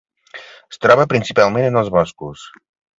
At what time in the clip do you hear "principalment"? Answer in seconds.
1.13-1.69